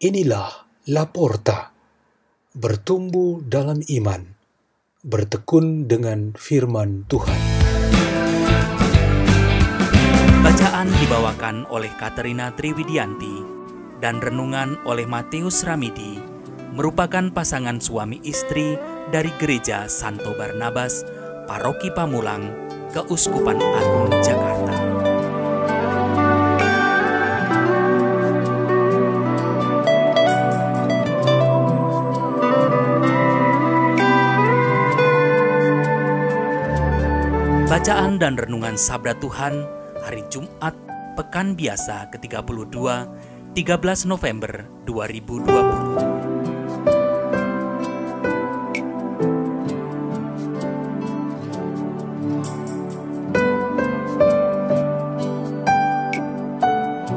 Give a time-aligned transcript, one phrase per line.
[0.00, 1.76] Inilah Laporta,
[2.56, 4.32] bertumbuh dalam iman,
[5.04, 7.36] bertekun dengan firman Tuhan.
[10.40, 13.44] Bacaan dibawakan oleh Katerina Triwidianti
[14.00, 16.16] dan renungan oleh Matius Ramidi
[16.72, 18.80] merupakan pasangan suami istri
[19.12, 21.04] dari Gereja Santo Barnabas,
[21.44, 22.48] Paroki Pamulang,
[22.96, 24.89] Keuskupan Agung Jakarta.
[37.80, 39.64] Bacaan dan renungan Sabda Tuhan
[40.04, 40.76] hari Jumat
[41.16, 42.76] Pekan Biasa ke-32
[43.56, 45.48] 13 November 2020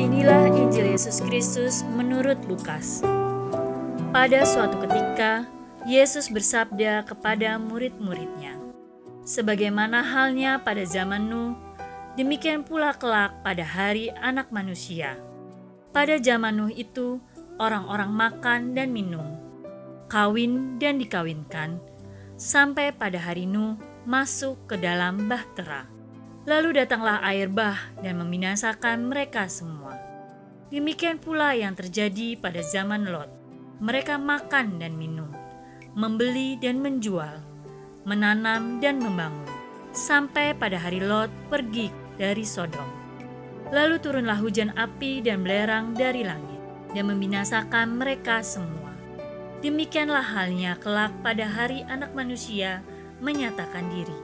[0.00, 3.04] Inilah Injil Yesus Kristus menurut Lukas.
[4.08, 5.44] Pada suatu ketika,
[5.84, 8.55] Yesus bersabda kepada murid-muridnya,
[9.26, 11.58] "Sebagaimana halnya pada zaman Nuh,
[12.14, 15.18] demikian pula kelak pada hari Anak Manusia.
[15.90, 17.18] Pada zaman Nuh itu,
[17.58, 19.34] orang-orang makan dan minum,
[20.06, 21.82] kawin dan dikawinkan,
[22.38, 23.74] sampai pada hari Nuh
[24.06, 25.90] masuk ke dalam bahtera.
[26.46, 29.98] Lalu datanglah air bah dan membinasakan mereka semua.
[30.70, 33.30] Demikian pula yang terjadi pada zaman Lot.
[33.82, 35.28] Mereka makan dan minum,
[35.98, 37.42] membeli dan menjual,
[38.06, 39.50] menanam dan membangun,
[39.90, 42.86] sampai pada hari Lot pergi dari Sodom.
[43.74, 46.62] Lalu turunlah hujan api dan belerang dari langit,
[46.94, 48.94] dan membinasakan mereka semua.
[49.58, 52.78] Demikianlah halnya kelak pada hari anak manusia
[53.18, 54.14] menyatakan diri.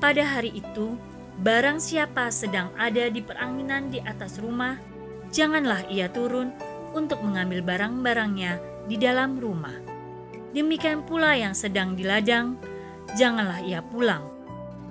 [0.00, 0.96] Pada hari itu,
[1.44, 4.80] barang siapa sedang ada di peranginan di atas rumah,
[5.28, 6.56] janganlah ia turun
[6.96, 8.56] untuk mengambil barang-barangnya
[8.88, 9.76] di dalam rumah.
[10.54, 12.56] Demikian pula yang sedang di ladang,
[13.14, 14.26] janganlah ia pulang.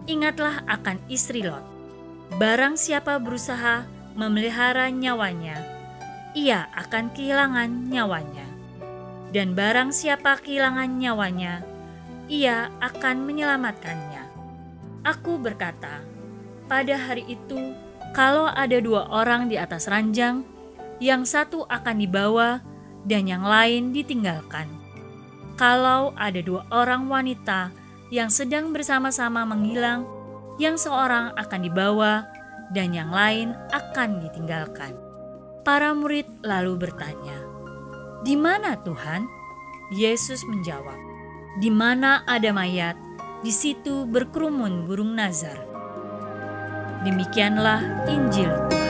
[0.08, 1.64] Ingatlah akan istri Lot.
[2.40, 3.86] Barang siapa berusaha
[4.18, 5.60] memelihara nyawanya,
[6.34, 8.48] ia akan kehilangan nyawanya.
[9.34, 11.66] Dan barang siapa kehilangan nyawanya,
[12.30, 14.24] ia akan menyelamatkannya.
[15.04, 16.02] Aku berkata,
[16.70, 17.76] pada hari itu,
[18.14, 20.46] kalau ada dua orang di atas ranjang,
[21.02, 22.62] yang satu akan dibawa
[23.04, 24.70] dan yang lain ditinggalkan.
[25.60, 27.83] Kalau ada dua orang wanita
[28.14, 30.06] yang sedang bersama-sama menghilang,
[30.62, 32.30] yang seorang akan dibawa
[32.70, 34.94] dan yang lain akan ditinggalkan.
[35.66, 37.42] Para murid lalu bertanya,
[38.22, 39.26] "Di mana Tuhan?"
[39.98, 41.00] Yesus menjawab,
[41.58, 42.94] "Di mana ada mayat,
[43.42, 45.58] di situ berkerumun burung nazar."
[47.02, 48.83] Demikianlah Injil Tuhan.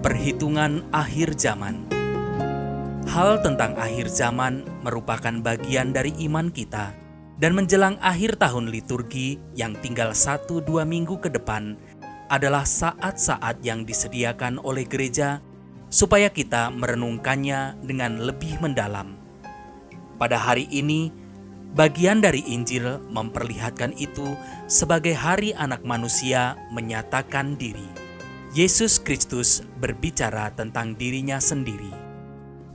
[0.00, 1.84] Perhitungan Akhir Zaman.
[3.04, 6.96] Hal tentang akhir zaman merupakan bagian dari iman kita
[7.36, 11.76] dan menjelang akhir tahun liturgi yang tinggal satu dua minggu ke depan
[12.32, 15.44] adalah saat-saat yang disediakan oleh gereja
[15.92, 19.20] supaya kita merenungkannya dengan lebih mendalam.
[20.16, 21.12] Pada hari ini,
[21.76, 24.32] bagian dari Injil memperlihatkan itu
[24.64, 28.09] sebagai hari anak manusia menyatakan diri.
[28.50, 31.94] Yesus Kristus berbicara tentang dirinya sendiri.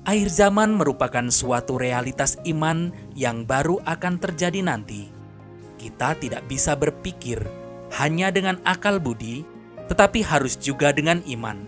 [0.08, 5.12] Akhir zaman merupakan suatu realitas iman yang baru akan terjadi nanti.
[5.75, 7.44] Kita tidak bisa berpikir
[8.00, 9.44] hanya dengan akal budi,
[9.91, 11.68] tetapi harus juga dengan iman.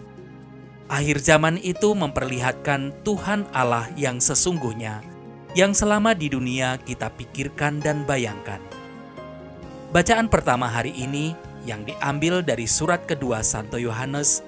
[0.88, 5.04] Akhir zaman itu memperlihatkan Tuhan Allah yang sesungguhnya,
[5.51, 8.63] yang selama di dunia kita pikirkan dan bayangkan.
[9.92, 11.36] Bacaan pertama hari ini
[11.68, 14.40] yang diambil dari surat kedua Santo Yohanes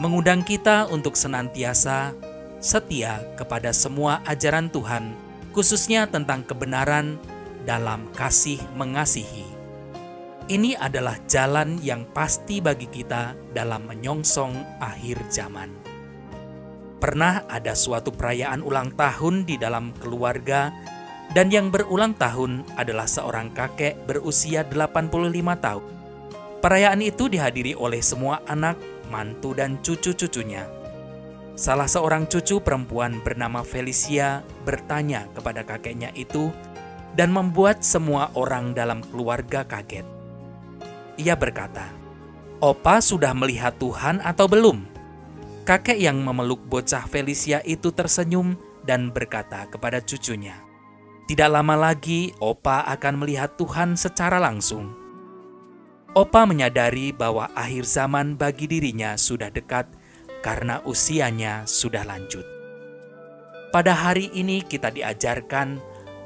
[0.00, 2.16] mengundang kita untuk senantiasa
[2.58, 5.12] setia kepada semua ajaran Tuhan,
[5.52, 7.20] khususnya tentang kebenaran
[7.68, 9.44] dalam kasih mengasihi.
[10.46, 15.74] Ini adalah jalan yang pasti bagi kita dalam menyongsong akhir zaman.
[17.02, 20.70] Pernah ada suatu perayaan ulang tahun di dalam keluarga
[21.34, 25.10] dan yang berulang tahun adalah seorang kakek berusia 85
[25.58, 25.84] tahun.
[26.66, 28.74] Perayaan itu dihadiri oleh semua anak,
[29.06, 30.66] mantu, dan cucu-cucunya.
[31.54, 36.50] Salah seorang cucu perempuan bernama Felicia bertanya kepada kakeknya itu
[37.14, 40.02] dan membuat semua orang dalam keluarga kaget.
[41.22, 41.86] Ia berkata,
[42.58, 44.90] "Opa sudah melihat Tuhan atau belum?"
[45.62, 50.58] Kakek yang memeluk bocah Felicia itu tersenyum dan berkata kepada cucunya,
[51.30, 55.05] "Tidak lama lagi Opa akan melihat Tuhan secara langsung."
[56.16, 59.84] Opa menyadari bahwa akhir zaman bagi dirinya sudah dekat
[60.40, 62.40] karena usianya sudah lanjut.
[63.68, 65.76] Pada hari ini, kita diajarkan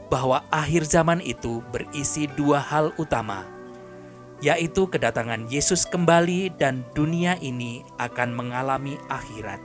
[0.06, 3.42] bahwa akhir zaman itu berisi dua hal utama,
[4.38, 9.58] yaitu kedatangan Yesus kembali dan dunia ini akan mengalami akhirat.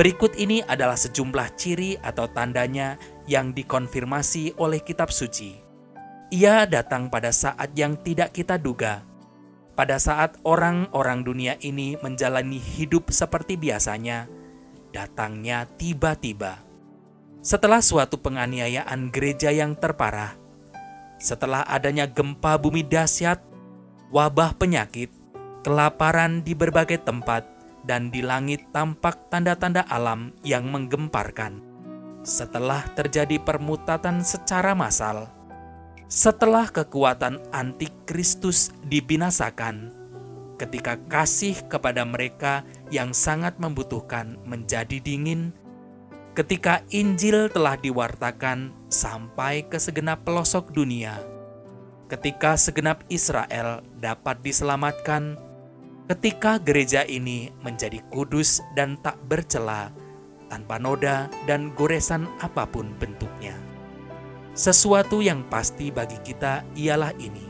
[0.00, 2.96] Berikut ini adalah sejumlah ciri atau tandanya
[3.28, 5.60] yang dikonfirmasi oleh kitab suci.
[6.32, 9.04] Ia datang pada saat yang tidak kita duga.
[9.78, 14.26] Pada saat orang-orang dunia ini menjalani hidup seperti biasanya,
[14.90, 16.66] datangnya tiba-tiba.
[17.46, 20.34] Setelah suatu penganiayaan gereja yang terparah,
[21.22, 23.38] setelah adanya gempa bumi dahsyat,
[24.10, 25.14] wabah penyakit,
[25.62, 27.46] kelaparan di berbagai tempat,
[27.86, 31.62] dan di langit tampak tanda-tanda alam yang menggemparkan.
[32.26, 35.30] Setelah terjadi permutatan secara massal,
[36.08, 39.92] setelah kekuatan antikristus dibinasakan,
[40.56, 45.52] ketika kasih kepada mereka yang sangat membutuhkan menjadi dingin,
[46.32, 51.20] ketika Injil telah diwartakan sampai ke segenap pelosok dunia,
[52.08, 55.36] ketika segenap Israel dapat diselamatkan
[56.08, 59.92] ketika gereja ini menjadi kudus dan tak bercela,
[60.48, 63.67] tanpa noda dan goresan apa pun bentuknya.
[64.58, 67.46] Sesuatu yang pasti bagi kita ialah ini: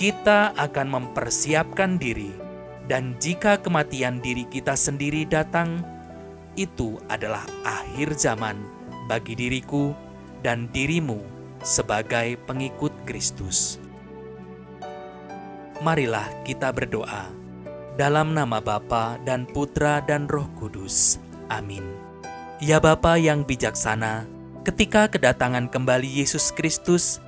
[0.00, 2.32] kita akan mempersiapkan diri,
[2.88, 5.84] dan jika kematian diri kita sendiri datang,
[6.56, 8.56] itu adalah akhir zaman
[9.04, 9.92] bagi diriku
[10.40, 11.20] dan dirimu
[11.60, 13.76] sebagai pengikut Kristus.
[15.84, 17.28] Marilah kita berdoa
[18.00, 21.20] dalam nama Bapa dan Putra dan Roh Kudus.
[21.52, 21.84] Amin.
[22.64, 24.24] Ya Bapa yang bijaksana,
[24.64, 27.18] ketika kedatangan kembali Yesus Kristus,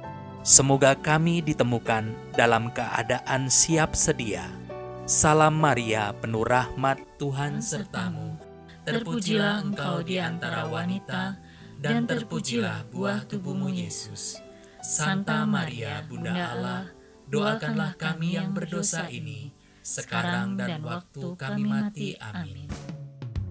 [0.45, 4.45] semoga kami ditemukan dalam keadaan siap sedia.
[5.09, 8.39] Salam Maria, penuh rahmat Tuhan sertamu.
[8.83, 11.39] Terpujilah engkau di antara wanita,
[11.83, 14.39] dan terpujilah buah tubuhmu Yesus.
[14.83, 16.83] Santa Maria, Bunda Allah,
[17.31, 22.15] doakanlah kami yang berdosa ini, sekarang dan waktu kami mati.
[22.19, 22.82] Amin.